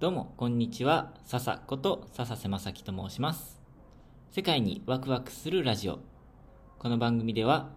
[0.00, 1.12] どうも、こんにちは。
[1.22, 3.62] 笹こと笹瀬正樹と申します。
[4.32, 6.00] 世界にワクワクするラジオ。
[6.80, 7.70] この番組では、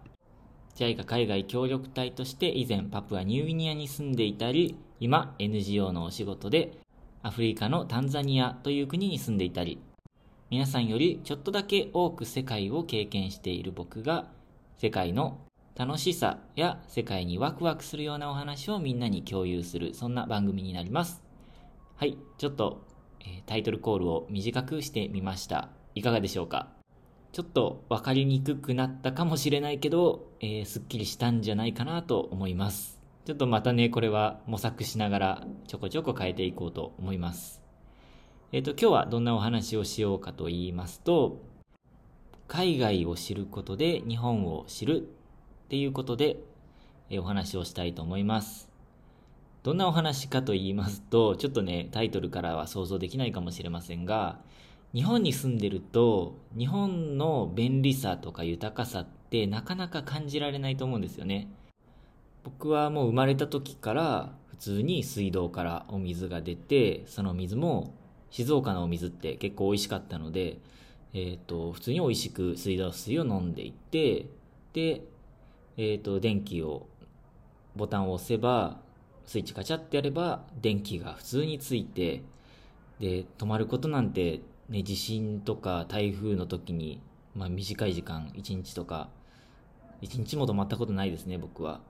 [0.74, 6.80] JICA 海外協力隊として以前パプアニューギニアに住んでいたり、今 NGO のお仕事で
[7.22, 9.80] アフリカのタンザニアという国に住んでいたり、
[10.50, 14.26] 皆さんよりちょっとだけ多く世界を経験している僕が、
[14.76, 15.38] 世界の
[15.76, 21.27] 楽しさや世界にワクワクするようなお話をみんなに共有する、そんな番組になります。
[21.98, 22.86] はい、ちょっと、
[23.18, 25.70] えタイトルコールを短くしてみました。
[25.96, 26.68] いかがでしょうか？
[27.32, 33.02] ちょっと分かりにくくなったかもしれないけど、えーすっきりしたんじゃないかなと思います。
[33.24, 37.60] ちょっとまたね、これは模索しながらちょこちょこ変えていこうと思います。
[38.52, 41.40] えっ、と、今日はどんなお話をしようかと言いますと、
[42.46, 45.04] 海外を知ることで日本を知るっ
[45.66, 46.36] ていうことで、
[47.10, 48.67] えーお話をしたいと思います。
[49.68, 54.40] どんなお話かと言いますと、ちょっとね、タイトルからは想像できないかもしれませんが、
[54.94, 61.48] 日本に住んでると、日本の便利さとか豊かさってなかなか感じられないと思うんですよね。
[62.44, 67.92] 僕はもう生まれた時から普通に水道からお水が出て、その水も
[68.30, 70.56] 静岡のお水って結構美味しかったので、
[71.12, 74.30] えっ、と、普通に美味しく水道水を飲んでいて、
[74.72, 75.02] で、
[75.76, 76.86] えっ、と、電気を、
[77.76, 78.87] ボタンを押せば、
[79.28, 82.22] スイッチカチャってやれば、電気が普通について、
[82.98, 84.40] で、止まることなんて、
[84.70, 87.02] ね、地震とか台風の時に、
[87.34, 89.10] まあ短い時間、1日とか、
[90.00, 91.82] 1日も止まったことないですね、僕は。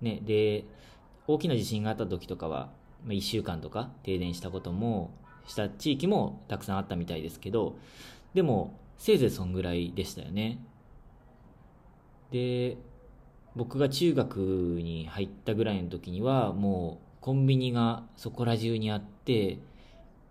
[0.00, 0.64] ね、で、
[1.28, 2.70] 大きな地震があった時とかは、
[3.04, 5.12] まあ、1週間とか停電したことも、
[5.46, 7.76] した地域もたくさんあったみたいですけど、
[8.34, 10.58] でも、せいぜいそんぐらいでしたよね。
[12.32, 12.78] で、
[13.56, 19.58] 僕が中学に入ったぐらいの時には、もうコンビニがそこら中にあって、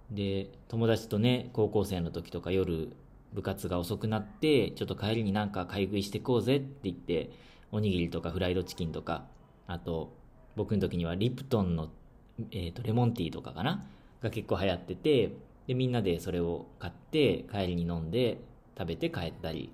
[0.09, 2.95] で、友達とね、高校生の時とか夜
[3.33, 7.29] 部活が遅くなって、ちょっと帰りになんか買い食いしてこうぜって言って、
[7.71, 9.25] おにぎりとかフライドチキンとか、
[9.67, 10.11] あと、
[10.55, 11.89] 僕の時にはリプトンの、
[12.51, 13.85] えー、とレモンティーとかかな？
[14.23, 15.33] が結構流行ってて、
[15.67, 18.39] で、みんなでそれを買って、帰りに飲んで、
[18.77, 19.71] 食べて帰ったり、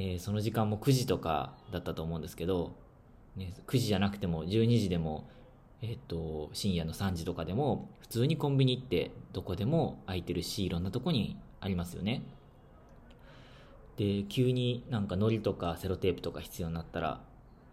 [0.00, 2.76] えーその時間も9時とかだったと思うんですけど、
[3.36, 5.28] ね、9時じゃなくても12時でも、
[5.82, 12.22] えっと深夜の3時とかでも普通にコンビニ行ってどこでも空いてるしいろんなとこにありますよね。
[13.96, 17.20] で急になんか糊とかセロテープとか必要になったら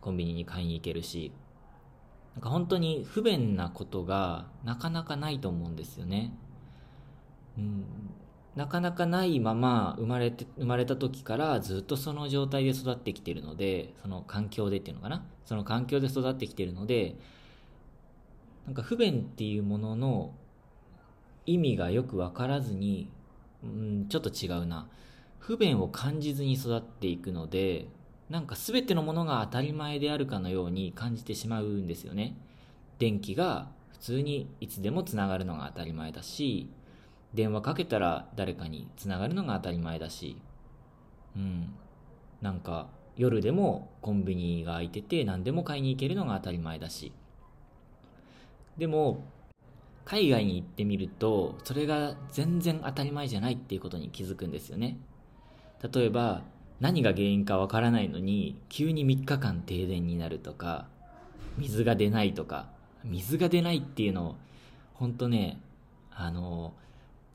[0.01, 1.31] コンビニに買いに行けるし
[2.33, 6.33] なんか本当に不便なことがなかなかないと思うんですよね。
[7.59, 7.85] うん。
[8.55, 15.25] なかなかないまま生まれて生まれた時からずっとその状態で育ってきてるのでその環境でっていうのかな？
[15.45, 17.15] その環境で育ってきてるので
[18.65, 20.33] なんか不便っていうものの
[21.45, 23.11] 意味がよく分からずに、
[23.63, 24.87] うん、ちょっと違うな。
[25.37, 27.87] 不便を感じずに育っていくので
[28.31, 32.35] なんか全てのものが当たり前であるかのように感じてしまうんですよね。
[32.97, 36.69] 電気が普通にいつでもつながるのが当たり前だし
[37.35, 40.37] 電話かけたら誰かにつながるのが当たり前だし。
[41.35, 41.73] うん。
[42.41, 42.87] なんか
[43.17, 47.11] 夜でもコンビニが開いてて何でも買いに行けるのが当たり前だし。
[48.77, 49.23] でも
[50.05, 54.97] 海外に行ってみるとそれが全然当たり前じゃないっていうことに気づくんですよね。
[55.93, 56.43] 例えば
[56.79, 60.87] 何が原因かわからないのに急に3日間停電になるとか
[61.57, 62.67] 水が出ないとか
[63.03, 64.35] 水が出ないっていうの
[64.93, 65.61] 本当ね
[66.11, 66.73] あの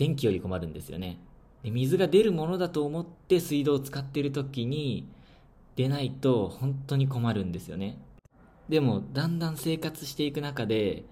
[0.01, 1.19] 電気より困るんですよね。
[1.63, 5.07] で水が出るものだと思って水道を使ってる時に
[5.77, 7.99] 出ないと本当に困るんですよね。
[8.71, 11.05] でもだんだん生活していく中で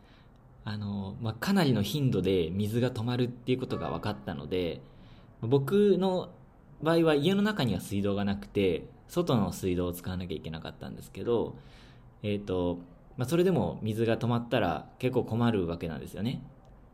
[0.64, 4.80] あの、まあ、かなりの頻度で水が止まるっていうことが分かったので
[5.42, 6.30] 僕の
[6.82, 11.56] 場合は家の中には水道がなくて外の水道を使わなきゃいけなかったんですけど
[12.22, 12.78] えっ、と、
[13.18, 16.42] まあ、それでも水が止まったら結構困るわけなんですよね。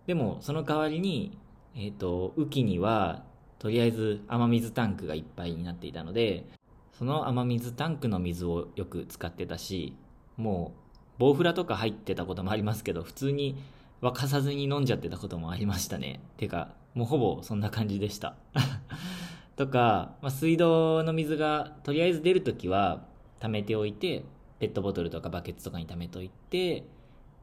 [0.06, 1.39] でもその代わりに
[1.76, 3.24] えっ、と雨季には
[3.59, 6.44] とりあえず雨水タンクがいっぱいになっていたので
[6.92, 9.97] その雨水タンクの水をよく使ってたし
[10.36, 10.72] も
[11.16, 13.56] うボウフラとか入ってたこともありますけど普通に
[14.03, 16.21] 沸かさずに飲んじゃってたこともありましたね。
[16.36, 18.36] てかもうほぼそんな感じでした。
[19.56, 23.06] とか、まあ、水道の水がとりあえず出るときは
[23.41, 24.24] 溜めておいて
[24.59, 26.84] ペットボトルとかバケツとかに溜めておいて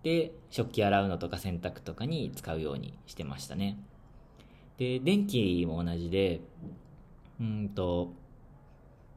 [0.04, 3.80] で食器洗うのとか洗濯とかに使うようにしてましたね。
[4.82, 6.42] で電気も同じで
[7.40, 8.14] うんと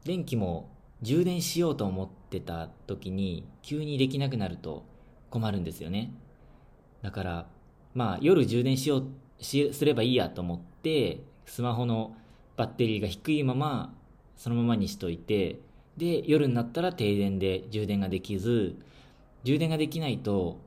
[0.03, 0.69] 電気も
[1.01, 4.85] 充電しようと思ってた時に急にできなくなると
[5.31, 6.13] 困るんですよね。
[7.01, 7.47] だから
[7.95, 9.03] まあ夜充電しよう
[9.43, 12.15] しすればいいやと思ってスマホの
[12.57, 13.91] バッテリーが低いまま
[14.37, 15.57] そのままにしといて
[15.97, 18.75] で夜になったら停電で充電ができず
[19.43, 20.59] 充電ができないと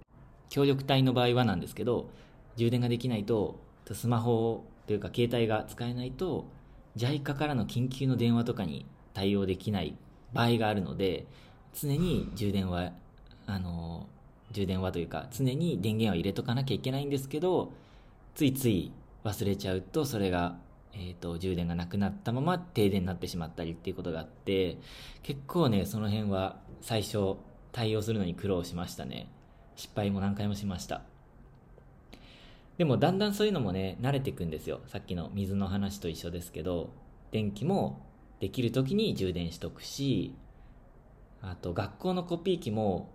[0.49, 2.11] 協力隊の場合はなんですけど
[2.57, 3.61] 充電ができないと
[3.93, 6.47] スマホというか携帯が使えないと
[6.97, 9.95] JICA からの緊急の電話とかに対応できない
[10.33, 11.27] 場合があるので
[11.79, 12.93] 常に充電は
[13.47, 14.07] あの
[14.51, 17.71] 充電はというか常に電源を入れとかなきゃいけないんですけど
[18.35, 18.91] ついつい
[19.25, 20.57] 忘れちゃうとそれが、
[20.95, 24.79] えーと、充電がなくなったまま停電になってしまったりっていうことがあって
[25.23, 27.37] 結構ねその辺は最初
[27.73, 29.29] 対応するのに苦労しましたね。
[29.77, 31.03] 失敗も何回もしました。
[32.79, 34.81] でもだんだんそういうのもね慣れていくんですよ。
[34.87, 36.91] さっきの水の話と一緒ですけど
[37.33, 38.07] 電気も
[38.41, 40.35] できる時に充電しとくし
[41.43, 43.11] あと学校のコピー機も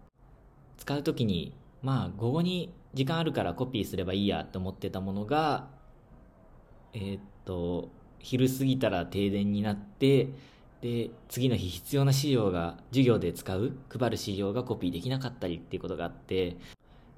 [0.77, 5.69] 使う時にまあ午後に時間あるからコピーすればいいやと思ってたものが
[6.93, 7.89] えー、っと
[8.19, 10.29] 昼過ぎたら停電になって
[10.81, 16.57] で次の日必要な資料が授業で使う配る資料がコピーできなかったりっていうことがあって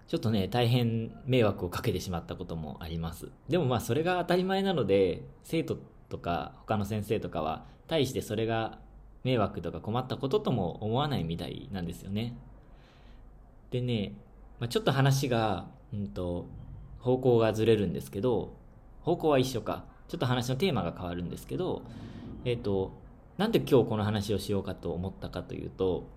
[0.08, 3.30] ちょっとね大変迷惑をかけてしまったこともあります。
[3.50, 5.78] でもまあそれが当たり前なので生徒
[6.10, 8.80] とか他の先生とかは対してそれが
[9.24, 12.38] 迷惑とか困ったこととも思わないみたいなんですよね。
[13.72, 14.14] でね、
[14.60, 16.46] まあ、ちょっと話が、うんと、
[17.00, 18.54] 方向がずれるんですけど
[19.02, 19.86] 方向は一緒か。
[20.08, 21.82] ちょっと話のテーマが変わるんですけど
[22.46, 22.94] えっ、ー、と
[23.38, 26.08] なんで今日この話をしようかと思ったかというと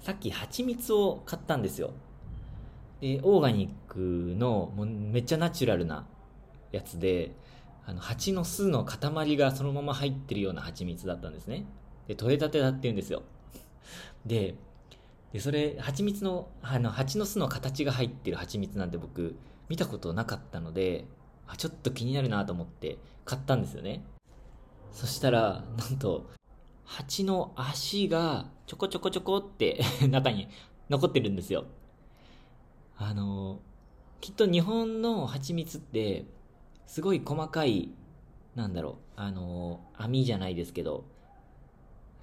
[0.00, 1.92] さっき蜂蜜を買ったんですよ。
[3.00, 6.06] でオーガニックのもうめっちゃナチュラルな
[6.72, 7.32] やつで
[7.86, 11.64] あの蜂の巣の塊がそのまま入ってるような蜂蜜だったんですね。
[12.06, 13.22] で取れたてだって言うんですよ。
[14.26, 14.56] で
[15.32, 19.36] でそれ蜂蜜のあの蜂の巣の形が入ってる蜂蜜なんて僕
[19.68, 21.06] 見たことなかったので
[21.46, 24.02] あちょっと気になるなと思って買ったんですよね。
[24.92, 26.28] そしたらなんと
[26.84, 29.80] 蜂の足がちょこちょこちょこって
[30.10, 30.48] 中に
[30.90, 31.64] 残ってるんですよ。
[32.98, 33.60] あの
[34.20, 36.24] きっと日本の蜂蜜って
[36.86, 37.90] すごい細かい
[38.56, 41.04] なんだろうあの網じゃないですけど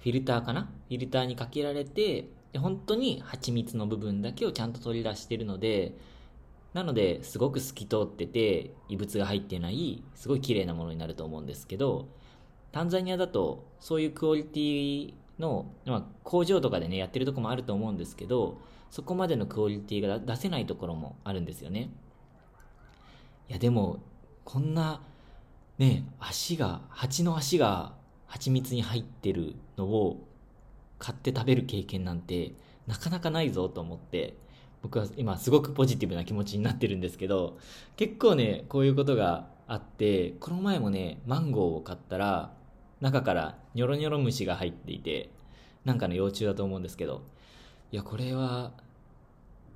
[0.00, 0.68] フィルターかな？
[0.88, 5.94] フィルターにかけられてで本当に蜂蜜の部分だけをちゃんと取り出してるので
[6.74, 12.08] なのですごく透き通ってて異物が入ってないすごい綺麗なものになると思うんですけど
[12.70, 18.60] タンザニアだとそういうクオリティの、まあ、工場とかでねやってるとこもあると思うんですけど
[18.90, 21.90] そこまでのクオリティが出せないところもあるんですよね。
[23.48, 24.00] いやでも、
[24.44, 25.02] こんな、
[25.78, 27.94] ね、足が、蜂の足が
[28.26, 30.26] 蜂蜜に入ってるのを
[30.98, 32.52] 買って食べる経験なんて
[32.86, 34.34] なかなかないぞと思って、
[34.82, 37.58] 僕は今すごくポジティブな気持ちになってるんですけど、
[37.96, 42.52] 結構ね、こういうことがあって、この前もね、マンゴーを買ったら、
[43.00, 45.30] 中からニョロニョロ虫が入っていて、
[45.84, 47.22] なんかの幼虫だと思うんですけど、
[47.92, 48.72] いや、これは、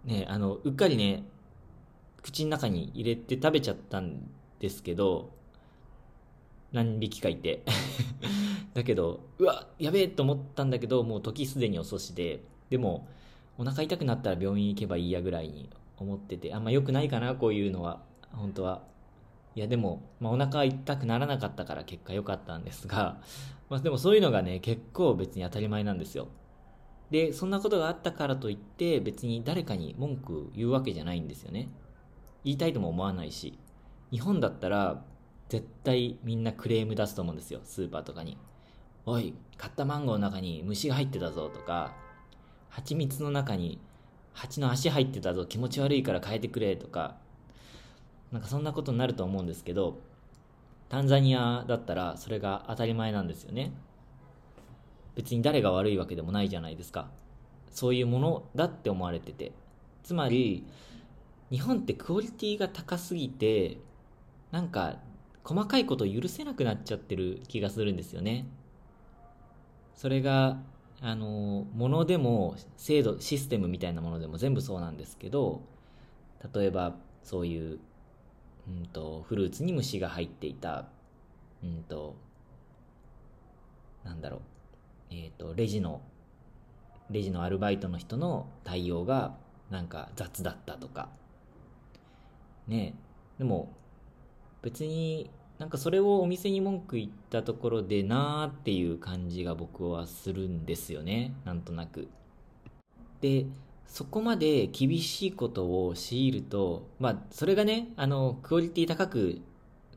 [0.05, 1.23] ね、あの、うっかりね、
[2.23, 4.29] 口の中に入れて食べちゃったん
[4.59, 5.31] ですけど、
[6.73, 7.63] 何匹かいて。
[8.75, 13.07] だけど、うわ、やべえと思ったんだけど、もう時すでに遅しで、でも、
[13.59, 18.01] お腹痛くなったら病院行けばいいやぐらいに思ってて、あんま良くないかな、こういうのは、
[18.33, 18.83] 本当は。
[19.55, 23.21] いや、でも、まあ、お腹痛くならなかったから結果良かったんですが、
[23.69, 26.29] まあ、でもそういうのがね、結構別に当たり前なんですよ。
[27.11, 31.69] で、そんなことがあったからといって別に誰かに文句言うわけじゃないんですよね。
[32.45, 33.59] 言いたいとも思わないし。
[34.11, 35.05] 日本だったら
[35.49, 38.39] 絶対みんなクレーム出すと思うんですよ、スーパーとかに。
[39.07, 41.95] おい、買ったマンゴーの中に虫が入ってたぞとか、
[42.69, 43.81] 蜂蜜の中に
[44.33, 47.17] 蜂の足入ってたぞ、気持ち悪いから変えてくれとか、
[48.33, 49.99] なんかそんなことになると思うんですけど、
[50.89, 53.73] タンザニアだったらそれが当たり前なんですよね。
[55.21, 57.11] 別に誰が悪いわけでもないじゃないですか。
[57.71, 59.53] そういうものだって思われてて。
[60.03, 60.65] つまり
[61.51, 63.77] 日本ってクオリティが高すぎて
[64.51, 64.97] なんか
[65.45, 68.47] 細かいことを許せなくなっちゃってる気がするんですよね。
[69.95, 70.63] それが
[71.03, 75.61] あのものでも制度システムみたいなものでも全部そうなんですけど
[76.55, 77.79] 例えばそういう、
[78.69, 80.87] うんと、フルーツに虫が入っていた、
[81.63, 82.17] うんと
[84.03, 84.41] なんだろう。
[85.11, 86.01] えーと、レジの
[87.11, 89.35] レジのアルバイトの人の対応が
[89.71, 91.09] なんか雑だったとか。
[92.69, 92.95] ね
[93.39, 93.73] でも
[94.63, 101.35] 別になんかそれをお店に文句言ったところでなーっていう感じが僕はするんですよね。
[101.45, 102.09] なんとなく。
[103.21, 103.47] で
[103.91, 109.41] そこまで厳しいことを強いると、まあ、それがね、あの、クオリティ高く、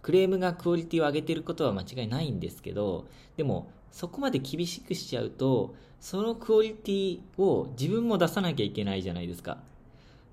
[0.02, 3.06] クレームがクオリティを上げてることは間違いないんですけど、
[3.38, 9.60] でも、そこまで厳しくしちゃうと、そのクオリティを自分も出さなきゃいけないじゃないですか。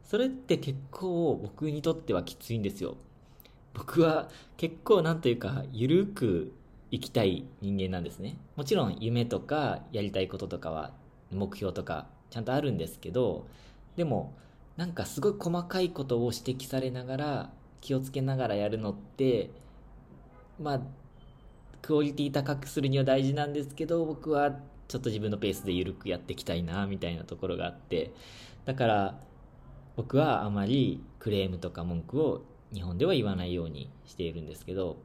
[0.02, 2.96] それって結構僕にとってはきついんですよ。
[3.74, 6.54] 僕は結構なんというか、ゆるく
[6.90, 8.38] 生きたい人間なんですね。
[8.56, 10.92] もちろん夢とかやりたいこととかは、
[11.30, 13.46] 目標とかちゃんとあるんですけど、
[13.94, 14.32] でも、
[14.78, 17.50] なんかすごい細かいことを指摘されながら、
[17.82, 19.50] 気をつけながらやるのって、
[20.58, 20.80] まあ、
[21.90, 24.52] クオリティ高くするには大事なんですけど、僕は
[24.86, 28.12] ちょっと自分のペースで緩くやっていきたいな、みたいなところがあって、
[28.64, 29.20] だから、
[29.96, 32.42] 僕はあまりクレームとか文句を
[32.72, 34.98] 日本では言わないようにしているんですけど、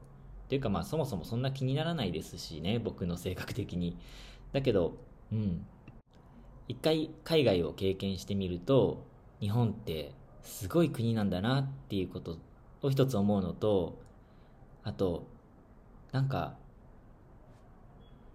[0.48, 3.98] というかまあそもそもそんな気にならないですしね、僕の性格的に。
[4.52, 4.96] だけど、
[5.32, 5.66] うん。
[6.68, 9.04] 一回海外を経験してみると、
[9.40, 10.12] 日本って
[10.44, 12.38] すごい国なんだなっていうこと
[12.82, 13.98] を一つ思うのと、
[14.84, 15.26] あと、
[16.12, 16.54] なんか、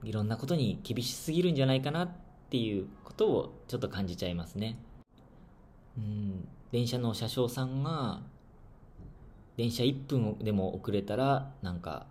[0.04, 2.10] いろんなことに厳しすぎるんじゃないかなっ
[2.50, 4.78] ていうことをちょっと感じちゃいますね。
[5.98, 8.22] うん、電車の車掌さんが
[9.58, 12.06] 電車1分でも遅れたらなんか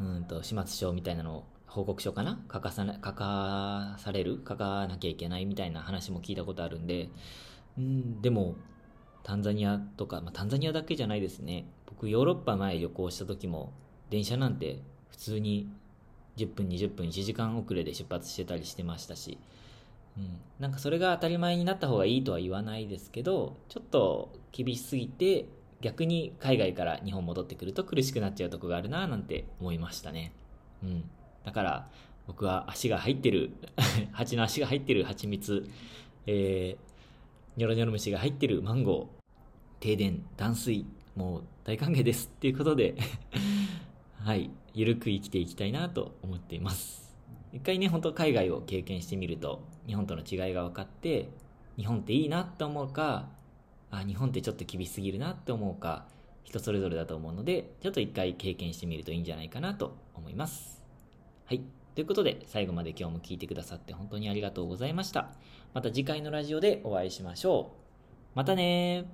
[0.00, 2.40] うんと始末書みたいなのを報告書かな？
[2.52, 4.42] 書かさな書かされる？
[4.46, 7.08] 書かなきゃいけないみたいな話も聞いたことあるんで。
[7.76, 8.22] うん。
[8.22, 8.56] でも
[9.22, 11.66] タンザニアとか、まあ、タンザニアだけじゃないですね。
[11.86, 13.72] 僕ヨーロッパ前旅行した時も
[14.08, 15.70] 電車なんて普通に
[16.38, 19.38] 10分20分1時間遅れで出発してたりしてましたし。
[20.16, 25.46] うん、なんかそれが当たり前になった方がいいとは言わないですけどちょっと厳しすぎて
[25.80, 30.32] 逆に海外から日本戻ってくると苦しくなっちゃうとこがあるななんて思いましたね。
[30.82, 31.08] うん。
[31.44, 31.88] だから
[32.26, 33.52] 僕は足が入ってる
[34.12, 35.68] 蜂の足が入ってる蜂蜜
[36.30, 36.78] えー、
[37.56, 39.18] ニョロニョロ虫が入ってるマンゴー
[39.80, 40.84] 停電断水
[41.16, 42.96] もう大歓迎ですっていうことで。
[44.20, 44.50] はい。
[44.78, 47.12] ゆるく生きていきたいなと思っています
[47.52, 51.30] 一回ね、本当海外を経験してみると、日本との違いが分かって、
[51.76, 53.28] 日本っていいなって思うか、
[53.90, 56.06] あ、日本ってちょっと厳しすぎるなって思うか、
[56.44, 60.80] 人それぞれだと思うので、ちょっと一回経験してみるといいんじゃないかなと思います。
[61.46, 61.62] はい。
[61.96, 65.30] ということで、最後まで今日も聞いてくださって本当にありがとうございました。
[65.74, 68.36] また次回のラジオでお会いしましょう。
[68.36, 69.06] またね